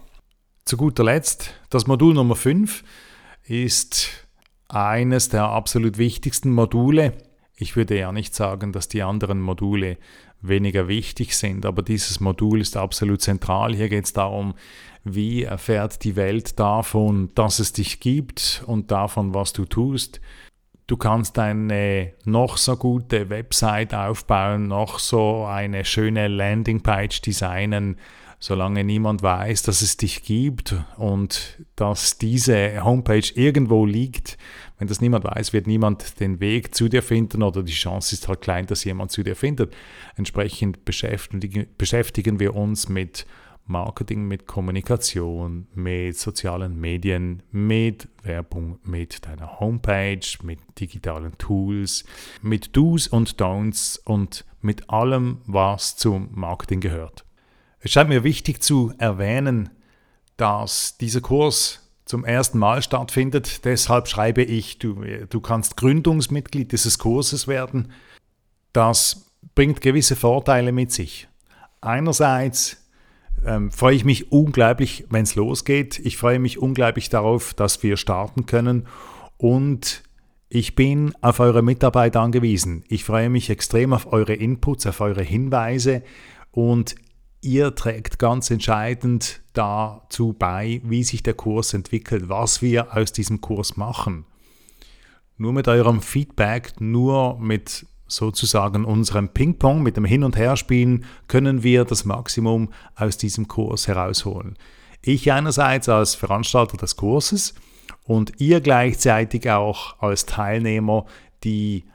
Zu 0.65 0.77
guter 0.77 1.03
Letzt, 1.03 1.53
das 1.69 1.88
Modul 1.88 2.13
Nummer 2.13 2.36
5 2.36 2.84
ist 3.43 4.10
eines 4.67 5.29
der 5.29 5.46
absolut 5.46 5.98
wichtigsten 5.98 6.51
Module. 6.51 7.13
Ich 7.55 7.75
würde 7.75 7.98
ja 7.98 8.12
nicht 8.12 8.36
sagen, 8.36 8.72
dass 8.72 8.88
die 8.88 9.01
anderen 9.01 9.39
Module 9.41 9.98
weniger 10.41 10.88
wichtig 10.88 11.36
sind, 11.36 11.65
aber 11.65 11.81
dieses 11.81 12.19
Modul 12.19 12.62
ist 12.62 12.77
absolut 12.77 13.22
zentral. 13.22 13.74
Hier 13.75 13.89
geht 13.89 14.05
es 14.05 14.13
darum, 14.13 14.53
wie 15.03 15.43
erfährt 15.43 16.03
die 16.03 16.15
Welt 16.15 16.60
davon, 16.60 17.31
dass 17.34 17.60
es 17.60 17.74
dich 17.74 18.00
gibt 18.00 18.63
und 18.67 18.91
davon, 18.91 19.34
was 19.34 19.53
du 19.53 19.65
tust. 19.65 20.22
Du 20.88 20.96
kannst 20.96 21.38
eine 21.38 22.13
noch 22.24 22.56
so 22.56 22.77
gute 22.77 23.29
Website 23.29 23.94
aufbauen, 23.94 24.70
noch 24.70 25.00
so 25.00 25.44
eine 25.44 25.84
schöne 25.84 26.29
Landingpage 26.29 27.22
designen, 27.22 27.98
solange 28.39 28.86
niemand 28.86 29.22
weiß, 29.22 29.63
dass 29.63 29.82
es 29.82 29.98
dich 29.98 30.24
gibt 30.24 30.75
und 30.96 31.62
dass 31.75 32.17
diese 32.17 32.86
Homepage 32.86 33.29
irgendwo 33.36 33.86
liegt. 33.86 34.38
Wenn 34.77 34.88
das 34.88 35.01
niemand 35.01 35.25
weiß, 35.25 35.51
wird 35.51 35.67
niemand 35.67 36.22
den 36.22 36.39
Weg 36.39 36.74
zu 36.74 36.88
dir 36.88 37.03
finden 37.03 37.44
oder 37.44 37.63
die 37.63 37.74
Chance 37.74 38.15
ist 38.15 38.29
halt 38.29 38.39
klein, 38.39 38.65
dass 38.67 38.86
jemand 38.86 39.12
zu 39.12 39.24
dir 39.24 39.36
findet. 39.36 39.75
Entsprechend 40.15 40.86
beschäftigen, 40.86 41.67
beschäftigen 41.77 42.39
wir 42.39 42.56
uns 42.56 42.88
mit 42.88 43.25
Marketing, 43.67 44.27
mit 44.27 44.47
Kommunikation, 44.47 45.67
mit 45.74 46.17
sozialen 46.17 46.79
Medien, 46.79 47.43
mit 47.51 48.07
Werbung, 48.24 48.79
mit 48.83 49.25
deiner 49.25 49.59
Homepage, 49.59 50.25
mit 50.43 50.59
digitalen 50.79 51.38
Tools, 51.38 52.05
mit 52.41 52.75
Do's 52.75 53.07
und 53.07 53.41
Don'ts 53.41 54.00
und 54.03 54.45
mit 54.62 54.89
allem, 54.89 55.39
was 55.45 55.95
zum 55.95 56.29
Marketing 56.33 56.79
gehört. 56.79 57.25
Es 57.79 57.91
scheint 57.91 58.09
mir 58.09 58.24
wichtig 58.24 58.62
zu 58.62 58.93
erwähnen, 58.97 59.69
dass 60.36 60.97
dieser 60.97 61.21
Kurs 61.21 61.88
zum 62.05 62.25
ersten 62.25 62.57
Mal 62.57 62.81
stattfindet. 62.81 63.65
Deshalb 63.65 64.07
schreibe 64.07 64.43
ich, 64.43 64.79
du, 64.79 65.03
du 65.29 65.41
kannst 65.41 65.77
Gründungsmitglied 65.77 66.71
dieses 66.71 66.97
Kurses 67.00 67.47
werden. 67.47 67.91
Das 68.74 69.31
bringt 69.55 69.81
gewisse 69.81 70.15
Vorteile 70.15 70.71
mit 70.71 70.91
sich. 70.91 71.27
Einerseits 71.81 72.76
ähm, 73.46 73.72
freue 73.72 73.96
ich 73.96 74.06
mich 74.06 74.32
unglaublich, 74.32 75.06
wenn 75.10 75.24
es 75.24 75.36
losgeht. 75.36 76.00
Ich 76.00 76.17
freue 76.17 76.39
mich 76.39 76.60
unglaublich 76.60 77.10
darauf, 77.10 77.53
dass 77.53 77.84
wir 77.84 77.98
starten 77.98 78.46
können 78.46 78.88
und 79.38 80.03
ich 80.50 80.75
bin 80.75 81.13
auf 81.22 81.39
eure 81.39 81.62
Mitarbeit 81.62 82.15
angewiesen. 82.15 82.84
Ich 82.88 83.03
freue 83.03 83.29
mich 83.29 83.50
extrem 83.50 83.94
auf 83.94 84.12
eure 84.13 84.34
Inputs, 84.34 84.88
auf 84.88 85.01
eure 85.01 85.24
Hinweise 85.24 86.03
und 86.51 86.96
ihr 87.41 87.75
trägt 87.75 88.20
ganz 88.20 88.50
entscheidend 88.50 89.41
dazu 89.53 90.34
bei, 90.34 90.82
wie 90.84 91.03
sich 91.03 91.24
der 91.24 91.34
Kurs 91.34 91.74
entwickelt, 91.74 92.29
was 92.29 92.62
wir 92.62 92.96
aus 92.96 93.12
diesem 93.12 93.41
Kurs 93.41 93.77
machen. 93.77 94.25
Nur 95.38 95.53
mit 95.53 95.67
eurem 95.67 96.01
Feedback, 96.01 96.79
nur 96.79 97.38
mit 97.39 97.86
sozusagen 98.07 98.85
unserem 98.85 99.29
Ping-Pong, 99.29 99.83
mit 99.83 99.97
dem 99.97 100.05
Hin- 100.05 100.23
und 100.23 100.37
Herspielen, 100.37 101.05
können 101.27 101.63
wir 101.63 101.85
das 101.85 102.05
Maximum 102.05 102.69
aus 102.95 103.17
diesem 103.17 103.47
Kurs 103.47 103.87
herausholen. 103.87 104.57
Ich 105.01 105.31
einerseits 105.31 105.89
als 105.89 106.15
Veranstalter 106.15 106.77
des 106.77 106.95
Kurses 106.95 107.53
und 108.03 108.33
ihr 108.39 108.61
gleichzeitig 108.61 109.49
auch 109.49 110.01
als 110.01 110.25
Teilnehmer, 110.25 111.05
die 111.43 111.85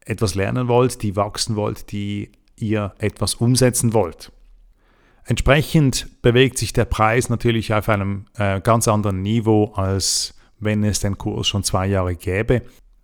etwas 0.00 0.34
lernen 0.34 0.68
wollt, 0.68 1.02
die 1.02 1.16
wachsen 1.16 1.56
wollt, 1.56 1.92
die 1.92 2.32
ihr 2.56 2.94
etwas 2.98 3.34
umsetzen 3.34 3.92
wollt. 3.92 4.32
Entsprechend 5.24 6.22
bewegt 6.22 6.56
sich 6.56 6.72
der 6.72 6.86
Preis 6.86 7.28
natürlich 7.28 7.74
auf 7.74 7.88
einem 7.90 8.24
äh, 8.38 8.62
ganz 8.62 8.88
anderen 8.88 9.20
Niveau, 9.20 9.72
als 9.74 10.34
wenn 10.58 10.82
es 10.82 11.00
den 11.00 11.18
Kurs 11.18 11.46
schon 11.46 11.62
zwei 11.62 11.86
Jahre 11.86 12.16
gäbe. 12.16 12.62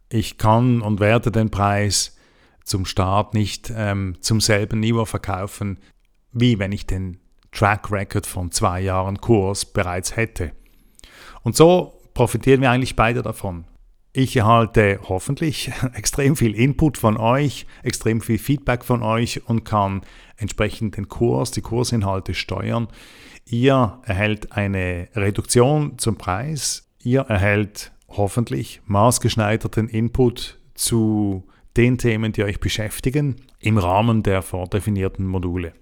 Ich 0.08 0.38
kann 0.38 0.80
und 0.80 1.00
werde 1.00 1.30
den 1.30 1.50
Preis 1.50 2.13
zum 2.64 2.86
Start 2.86 3.34
nicht 3.34 3.72
ähm, 3.74 4.16
zum 4.20 4.40
selben 4.40 4.80
Niveau 4.80 5.04
verkaufen, 5.04 5.78
wie 6.32 6.58
wenn 6.58 6.72
ich 6.72 6.86
den 6.86 7.20
Track 7.52 7.92
Record 7.92 8.26
von 8.26 8.50
zwei 8.50 8.80
Jahren 8.80 9.20
Kurs 9.20 9.64
bereits 9.64 10.16
hätte. 10.16 10.52
Und 11.42 11.56
so 11.56 12.00
profitieren 12.14 12.60
wir 12.60 12.70
eigentlich 12.70 12.96
beide 12.96 13.22
davon. 13.22 13.64
Ich 14.12 14.36
erhalte 14.36 15.00
hoffentlich 15.08 15.72
extrem 15.92 16.36
viel 16.36 16.54
Input 16.54 16.98
von 16.98 17.16
euch, 17.16 17.66
extrem 17.82 18.20
viel 18.20 18.38
Feedback 18.38 18.84
von 18.84 19.02
euch 19.02 19.48
und 19.48 19.64
kann 19.64 20.02
entsprechend 20.36 20.96
den 20.96 21.08
Kurs, 21.08 21.50
die 21.50 21.62
Kursinhalte 21.62 22.34
steuern. 22.34 22.88
Ihr 23.44 23.98
erhält 24.04 24.52
eine 24.52 25.08
Reduktion 25.14 25.98
zum 25.98 26.16
Preis. 26.16 26.88
Ihr 27.02 27.22
erhält 27.22 27.92
hoffentlich 28.08 28.80
maßgeschneiderten 28.86 29.88
Input 29.88 30.58
zu 30.74 31.44
den 31.76 31.98
Themen, 31.98 32.32
die 32.32 32.44
euch 32.44 32.60
beschäftigen, 32.60 33.36
im 33.60 33.78
Rahmen 33.78 34.22
der 34.22 34.42
vordefinierten 34.42 35.26
Module. 35.26 35.72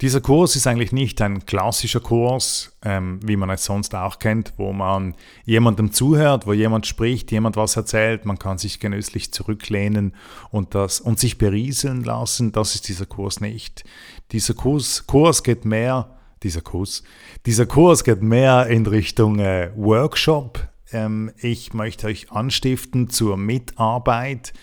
Dieser 0.00 0.22
Kurs 0.22 0.56
ist 0.56 0.66
eigentlich 0.66 0.92
nicht 0.92 1.20
ein 1.20 1.44
klassischer 1.44 2.00
Kurs, 2.00 2.74
ähm, 2.82 3.20
wie 3.22 3.36
man 3.36 3.50
es 3.50 3.64
sonst 3.64 3.94
auch 3.94 4.18
kennt, 4.18 4.54
wo 4.56 4.72
man 4.72 5.14
jemandem 5.44 5.92
zuhört, 5.92 6.46
wo 6.46 6.54
jemand 6.54 6.86
spricht, 6.86 7.30
jemand 7.30 7.56
was 7.56 7.76
erzählt, 7.76 8.24
man 8.24 8.38
kann 8.38 8.56
sich 8.56 8.80
genüsslich 8.80 9.30
zurücklehnen 9.30 10.14
und, 10.50 10.74
das, 10.74 11.00
und 11.00 11.18
sich 11.18 11.36
berieseln 11.36 12.02
lassen. 12.02 12.50
Das 12.50 12.74
ist 12.74 12.88
dieser 12.88 13.04
Kurs 13.04 13.42
nicht. 13.42 13.84
Dieser 14.32 14.54
Kurs, 14.54 15.06
Kurs 15.06 15.42
geht 15.42 15.66
mehr, 15.66 16.16
dieser 16.42 16.62
Kurs, 16.62 17.02
dieser 17.44 17.66
Kurs 17.66 18.02
geht 18.02 18.22
mehr 18.22 18.68
in 18.68 18.86
Richtung 18.86 19.38
äh, 19.38 19.70
Workshop. 19.76 20.66
Ähm, 20.92 21.30
ich 21.36 21.74
möchte 21.74 22.06
euch 22.06 22.32
anstiften 22.32 23.10
zur 23.10 23.36
Mitarbeit 23.36 24.54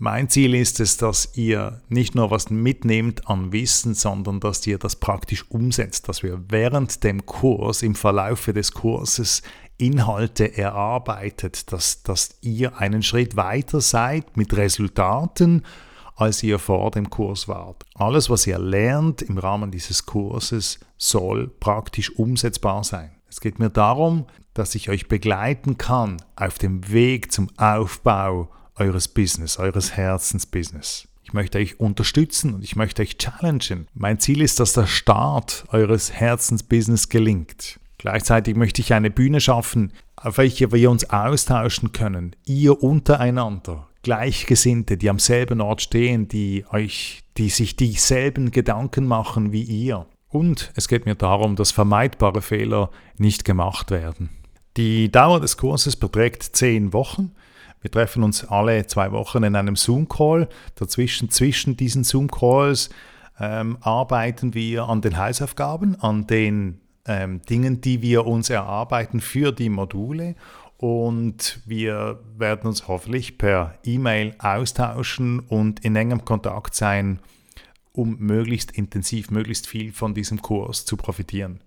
mein 0.00 0.30
Ziel 0.30 0.54
ist 0.54 0.80
es, 0.80 0.96
dass 0.96 1.36
ihr 1.36 1.82
nicht 1.90 2.14
nur 2.14 2.30
was 2.30 2.48
mitnehmt 2.48 3.28
an 3.28 3.52
Wissen, 3.52 3.94
sondern 3.94 4.40
dass 4.40 4.66
ihr 4.66 4.78
das 4.78 4.96
praktisch 4.96 5.44
umsetzt, 5.50 6.08
dass 6.08 6.22
wir 6.22 6.42
während 6.48 7.04
dem 7.04 7.26
Kurs, 7.26 7.82
im 7.82 7.94
Verlaufe 7.94 8.54
des 8.54 8.72
Kurses 8.72 9.42
Inhalte 9.76 10.56
erarbeitet, 10.56 11.70
dass, 11.70 12.02
dass 12.02 12.30
ihr 12.40 12.78
einen 12.78 13.02
Schritt 13.02 13.36
weiter 13.36 13.82
seid 13.82 14.38
mit 14.38 14.56
Resultaten, 14.56 15.64
als 16.16 16.42
ihr 16.42 16.58
vor 16.58 16.90
dem 16.92 17.10
Kurs 17.10 17.46
wart. 17.46 17.84
Alles, 17.94 18.30
was 18.30 18.46
ihr 18.46 18.58
lernt 18.58 19.20
im 19.20 19.36
Rahmen 19.36 19.70
dieses 19.70 20.06
Kurses, 20.06 20.80
soll 20.96 21.48
praktisch 21.48 22.10
umsetzbar 22.16 22.84
sein. 22.84 23.10
Es 23.28 23.38
geht 23.38 23.58
mir 23.58 23.70
darum, 23.70 24.24
dass 24.54 24.74
ich 24.74 24.88
euch 24.88 25.08
begleiten 25.08 25.76
kann 25.76 26.22
auf 26.36 26.58
dem 26.58 26.90
Weg 26.90 27.32
zum 27.32 27.50
Aufbau 27.58 28.48
eures 28.80 29.08
Business, 29.08 29.58
eures 29.58 29.96
Herzensbusiness. 29.96 31.06
Ich 31.22 31.32
möchte 31.32 31.58
euch 31.58 31.78
unterstützen 31.78 32.54
und 32.54 32.64
ich 32.64 32.74
möchte 32.74 33.02
euch 33.02 33.18
challengen. 33.18 33.86
Mein 33.94 34.18
Ziel 34.18 34.40
ist, 34.40 34.58
dass 34.58 34.72
der 34.72 34.86
Start 34.86 35.64
eures 35.68 36.12
Herzensbusiness 36.12 37.08
gelingt. 37.08 37.78
Gleichzeitig 37.98 38.56
möchte 38.56 38.80
ich 38.80 38.94
eine 38.94 39.10
Bühne 39.10 39.40
schaffen, 39.40 39.92
auf 40.16 40.38
welcher 40.38 40.72
wir 40.72 40.90
uns 40.90 41.08
austauschen 41.10 41.92
können. 41.92 42.34
Ihr 42.46 42.82
untereinander, 42.82 43.86
Gleichgesinnte, 44.02 44.96
die 44.96 45.10
am 45.10 45.18
selben 45.18 45.60
Ort 45.60 45.82
stehen, 45.82 46.26
die 46.26 46.64
euch, 46.72 47.20
die 47.36 47.50
sich 47.50 47.76
dieselben 47.76 48.50
Gedanken 48.50 49.06
machen 49.06 49.52
wie 49.52 49.62
ihr. 49.62 50.06
Und 50.28 50.72
es 50.74 50.88
geht 50.88 51.04
mir 51.04 51.16
darum, 51.16 51.56
dass 51.56 51.70
vermeidbare 51.70 52.40
Fehler 52.40 52.90
nicht 53.18 53.44
gemacht 53.44 53.90
werden. 53.90 54.30
Die 54.76 55.10
Dauer 55.10 55.40
des 55.40 55.56
Kurses 55.56 55.96
beträgt 55.96 56.42
zehn 56.42 56.92
Wochen. 56.92 57.32
Wir 57.80 57.90
treffen 57.90 58.22
uns 58.22 58.44
alle 58.44 58.86
zwei 58.86 59.10
Wochen 59.12 59.42
in 59.42 59.56
einem 59.56 59.76
Zoom-Call. 59.76 60.48
Dazwischen, 60.74 61.30
zwischen 61.30 61.76
diesen 61.76 62.04
Zoom-Calls 62.04 62.90
ähm, 63.38 63.78
arbeiten 63.80 64.54
wir 64.54 64.84
an 64.84 65.00
den 65.00 65.16
Hausaufgaben, 65.16 65.96
an 66.00 66.26
den 66.26 66.80
ähm, 67.06 67.40
Dingen, 67.48 67.80
die 67.80 68.02
wir 68.02 68.26
uns 68.26 68.50
erarbeiten 68.50 69.20
für 69.20 69.52
die 69.52 69.70
Module. 69.70 70.36
Und 70.76 71.60
wir 71.66 72.20
werden 72.36 72.66
uns 72.66 72.86
hoffentlich 72.88 73.38
per 73.38 73.78
E-Mail 73.84 74.34
austauschen 74.38 75.40
und 75.40 75.84
in 75.84 75.96
engem 75.96 76.24
Kontakt 76.24 76.74
sein, 76.74 77.20
um 77.92 78.18
möglichst 78.18 78.70
intensiv, 78.70 79.30
möglichst 79.30 79.66
viel 79.66 79.92
von 79.92 80.14
diesem 80.14 80.42
Kurs 80.42 80.84
zu 80.84 80.96
profitieren. 80.96 81.60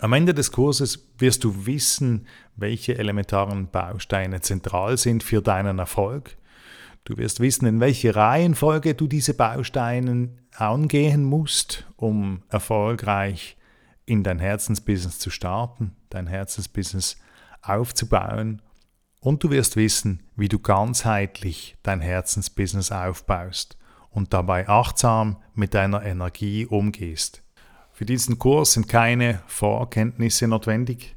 Am 0.00 0.12
Ende 0.12 0.32
des 0.32 0.52
Kurses 0.52 1.08
wirst 1.18 1.42
du 1.42 1.66
wissen, 1.66 2.28
welche 2.54 2.96
elementaren 2.96 3.68
Bausteine 3.68 4.40
zentral 4.40 4.96
sind 4.96 5.24
für 5.24 5.42
deinen 5.42 5.80
Erfolg. 5.80 6.36
Du 7.02 7.16
wirst 7.16 7.40
wissen, 7.40 7.66
in 7.66 7.80
welche 7.80 8.14
Reihenfolge 8.14 8.94
du 8.94 9.08
diese 9.08 9.34
Bausteine 9.34 10.28
angehen 10.54 11.24
musst, 11.24 11.84
um 11.96 12.44
erfolgreich 12.48 13.56
in 14.06 14.22
dein 14.22 14.38
Herzensbusiness 14.38 15.18
zu 15.18 15.30
starten, 15.30 15.96
dein 16.10 16.28
Herzensbusiness 16.28 17.16
aufzubauen. 17.60 18.62
Und 19.18 19.42
du 19.42 19.50
wirst 19.50 19.74
wissen, 19.74 20.22
wie 20.36 20.48
du 20.48 20.60
ganzheitlich 20.60 21.76
dein 21.82 22.00
Herzensbusiness 22.00 22.92
aufbaust 22.92 23.76
und 24.10 24.32
dabei 24.32 24.68
achtsam 24.68 25.38
mit 25.54 25.74
deiner 25.74 26.04
Energie 26.04 26.66
umgehst. 26.66 27.42
Für 27.98 28.06
diesen 28.06 28.38
Kurs 28.38 28.74
sind 28.74 28.86
keine 28.86 29.42
Vorkenntnisse 29.48 30.46
notwendig. 30.46 31.16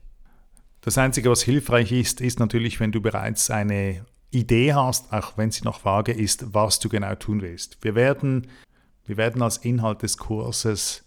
Das 0.81 0.97
Einzige, 0.97 1.29
was 1.29 1.43
hilfreich 1.43 1.91
ist, 1.91 2.21
ist 2.21 2.39
natürlich, 2.39 2.79
wenn 2.79 2.91
du 2.91 3.01
bereits 3.01 3.51
eine 3.51 4.03
Idee 4.31 4.73
hast, 4.73 5.13
auch 5.13 5.37
wenn 5.37 5.51
sie 5.51 5.63
noch 5.63 5.85
vage 5.85 6.11
ist, 6.11 6.55
was 6.55 6.79
du 6.79 6.89
genau 6.89 7.13
tun 7.13 7.43
willst. 7.43 7.77
Wir 7.83 7.93
werden, 7.93 8.47
wir 9.05 9.17
werden 9.17 9.43
als 9.43 9.57
Inhalt 9.57 10.01
des 10.01 10.17
Kurses 10.17 11.05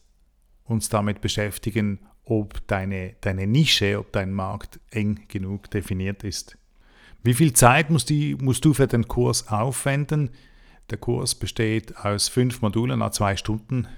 uns 0.63 0.91
damit 0.91 1.21
beschäftigen, 1.21 1.99
ob 2.23 2.65
deine, 2.69 3.17
deine 3.21 3.49
Nische, 3.49 3.99
ob 3.99 4.13
dein 4.13 4.33
Markt 4.33 4.79
eng 4.93 5.25
genug 5.27 5.73
definiert 5.73 6.23
ist. 6.23 6.57
Wie 7.25 7.35
viel 7.35 7.53
Zeit 7.53 7.91
musst, 7.91 8.11
die, 8.11 8.37
musst 8.37 8.65
du 8.65 8.75
für 8.75 8.87
den 8.87 9.09
Kurs 9.09 9.49
aufwenden? 9.49 10.31
Der 10.91 10.99
Kurs 10.99 11.35
besteht 11.35 11.97
aus 11.97 12.29
fünf 12.29 12.63
Modulen 12.63 13.01
nach 13.01 13.11
zwei 13.11 13.37
Stunden. 13.37 13.89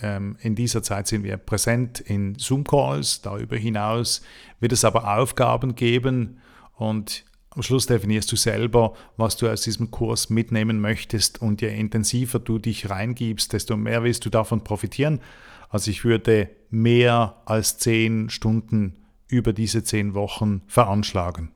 Ähm, 0.00 0.36
in 0.40 0.54
dieser 0.54 0.82
Zeit 0.82 1.06
sind 1.06 1.24
wir 1.24 1.36
präsent 1.36 2.00
in 2.00 2.36
Zoom-Calls. 2.36 3.22
Darüber 3.22 3.56
hinaus 3.56 4.22
wird 4.60 4.72
es 4.72 4.84
aber 4.84 5.16
Aufgaben 5.18 5.74
geben 5.74 6.40
und 6.76 7.24
am 7.50 7.62
Schluss 7.62 7.86
definierst 7.86 8.30
du 8.32 8.36
selber, 8.36 8.94
was 9.16 9.36
du 9.36 9.48
aus 9.48 9.62
diesem 9.62 9.92
Kurs 9.92 10.28
mitnehmen 10.28 10.80
möchtest 10.80 11.40
und 11.40 11.62
je 11.62 11.68
intensiver 11.68 12.40
du 12.40 12.58
dich 12.58 12.90
reingibst, 12.90 13.52
desto 13.52 13.76
mehr 13.76 14.02
wirst 14.02 14.24
du 14.24 14.30
davon 14.30 14.64
profitieren. 14.64 15.20
Also 15.68 15.90
ich 15.90 16.04
würde 16.04 16.50
mehr 16.70 17.42
als 17.46 17.78
zehn 17.78 18.28
Stunden 18.28 18.96
über 19.28 19.52
diese 19.52 19.84
zehn 19.84 20.14
Wochen 20.14 20.62
veranschlagen. 20.66 21.52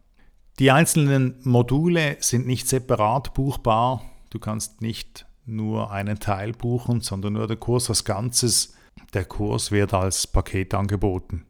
Die 0.61 0.71
einzelnen 0.71 1.37
Module 1.43 2.17
sind 2.21 2.47
nicht 2.47 2.69
separat 2.69 3.35
buchbar. 3.35 4.03
Du 4.31 4.39
kannst 4.39 4.81
nicht 4.83 5.27
nur 5.49 5.91
einen 5.91 6.19
Teil 6.21 6.53
buchen, 6.53 7.01
sondern 7.01 7.33
nur 7.33 7.47
der 7.47 7.57
Kurs 7.57 7.89
als 7.89 8.05
Ganzes. 8.05 8.75
Der 9.15 9.25
Kurs 9.25 9.73
wird 9.73 9.95
als 9.95 10.27
Paket 10.27 10.75
angeboten. 10.75 11.47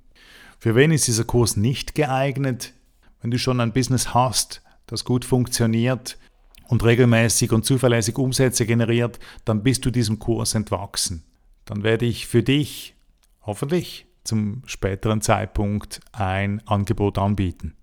Für 0.58 0.74
wen 0.74 0.90
ist 0.90 1.06
dieser 1.06 1.24
Kurs 1.24 1.56
nicht 1.56 1.94
geeignet? 1.94 2.74
Wenn 3.20 3.30
du 3.30 3.38
schon 3.38 3.61
ein 3.61 3.72
Business 3.72 4.14
hast, 4.14 4.62
das 4.87 5.04
gut 5.04 5.24
funktioniert 5.24 6.18
und 6.68 6.84
regelmäßig 6.84 7.52
und 7.52 7.64
zuverlässig 7.64 8.16
Umsätze 8.16 8.66
generiert, 8.66 9.18
dann 9.44 9.62
bist 9.62 9.84
du 9.84 9.90
diesem 9.90 10.18
Kurs 10.18 10.54
entwachsen. 10.54 11.24
Dann 11.64 11.82
werde 11.82 12.06
ich 12.06 12.26
für 12.26 12.42
dich 12.42 12.94
hoffentlich 13.42 14.06
zum 14.24 14.62
späteren 14.66 15.20
Zeitpunkt 15.20 16.00
ein 16.12 16.62
Angebot 16.66 17.18
anbieten. 17.18 17.76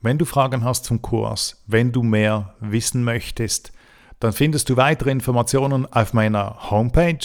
Wenn 0.00 0.18
du 0.18 0.24
Fragen 0.24 0.64
hast 0.64 0.86
zum 0.86 1.02
Kurs, 1.02 1.62
wenn 1.66 1.92
du 1.92 2.02
mehr 2.02 2.54
wissen 2.60 3.04
möchtest, 3.04 3.72
dann 4.20 4.32
findest 4.32 4.68
du 4.68 4.76
weitere 4.76 5.10
Informationen 5.10 5.92
auf 5.92 6.12
meiner 6.12 6.70
Homepage 6.70 7.18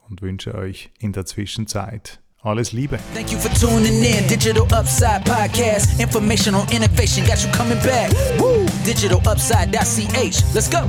und 0.08 0.22
wünsche 0.22 0.54
euch 0.54 0.90
in 0.98 1.12
der 1.12 1.26
Zwischenzeit 1.26 2.20
alles 2.42 2.72
Liebe. 2.72 2.98
Thank 3.14 3.30
you 3.30 3.38
for 3.38 3.52
tuning 3.52 4.02
in. 4.02 4.26
Digital 4.26 4.62
Upside 4.72 5.20
Podcast. 5.26 6.00
Information 6.00 6.54
on 6.54 6.66
innovation 6.70 7.26
got 7.26 7.44
you 7.44 7.50
coming 7.52 7.78
back. 7.82 8.10
Woo! 8.38 8.64
Digitalupside.ch. 8.86 10.54
Let's 10.54 10.70
go. 10.70 10.88